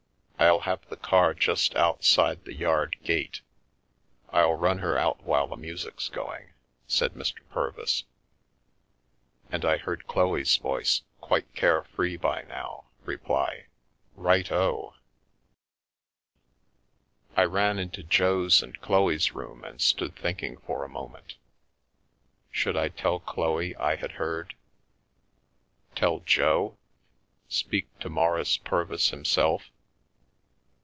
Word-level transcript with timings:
I'll 0.43 0.61
have 0.61 0.89
the 0.89 0.97
car 0.97 1.35
just 1.35 1.75
outsi 1.75 2.33
the 2.43 2.55
yard 2.55 2.95
gate, 3.03 3.41
I'll 4.29 4.55
run 4.55 4.79
her 4.79 4.97
out 4.97 5.21
while 5.21 5.45
the 5.45 5.55
music's 5.55 6.09
going 6.09 6.53
said 6.87 7.13
Mr. 7.13 7.41
Purvis, 7.51 8.05
and 9.51 9.63
I 9.63 9.77
heard 9.77 10.07
Chloe's 10.07 10.57
voice, 10.57 11.03
quite 11.21 11.55
car 11.55 11.83
free 11.83 12.17
by 12.17 12.41
now, 12.49 12.85
reply" 13.05 13.67
Right 14.15 14.51
O 14.51 14.95
I" 17.37 17.41
I 17.43 17.45
ran 17.45 17.77
into 17.77 18.01
Jo's 18.01 18.63
and 18.63 18.81
Chloe's 18.81 19.33
room 19.33 19.63
and 19.63 19.79
stood 19.79 20.15
thinkii 20.15 20.59
for 20.65 20.83
a 20.83 20.89
moment. 20.89 21.35
Should 22.49 22.75
I 22.75 22.89
tell 22.89 23.19
Chloe 23.19 23.75
I 23.75 23.95
had 23.95 24.13
heard? 24.13 24.55
T 25.95 26.21
Jo? 26.25 26.77
Speak 27.47 27.95
to 27.99 28.09
Maurice 28.09 28.57
Purvis 28.57 29.11
himself? 29.11 29.65